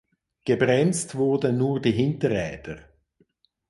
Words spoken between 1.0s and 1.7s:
wurden